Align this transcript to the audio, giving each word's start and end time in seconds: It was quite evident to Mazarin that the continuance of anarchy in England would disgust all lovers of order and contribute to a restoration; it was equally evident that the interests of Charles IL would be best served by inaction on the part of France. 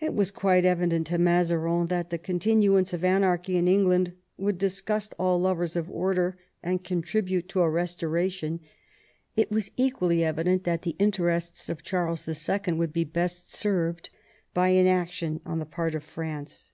It 0.00 0.14
was 0.14 0.32
quite 0.32 0.64
evident 0.64 1.06
to 1.06 1.16
Mazarin 1.16 1.86
that 1.86 2.10
the 2.10 2.18
continuance 2.18 2.92
of 2.92 3.04
anarchy 3.04 3.56
in 3.56 3.68
England 3.68 4.12
would 4.36 4.58
disgust 4.58 5.14
all 5.16 5.38
lovers 5.40 5.76
of 5.76 5.88
order 5.88 6.36
and 6.60 6.82
contribute 6.82 7.48
to 7.50 7.60
a 7.60 7.70
restoration; 7.70 8.58
it 9.36 9.52
was 9.52 9.70
equally 9.76 10.24
evident 10.24 10.64
that 10.64 10.82
the 10.82 10.96
interests 10.98 11.68
of 11.68 11.84
Charles 11.84 12.26
IL 12.26 12.74
would 12.74 12.92
be 12.92 13.04
best 13.04 13.54
served 13.54 14.10
by 14.54 14.70
inaction 14.70 15.40
on 15.46 15.60
the 15.60 15.66
part 15.66 15.94
of 15.94 16.02
France. 16.02 16.72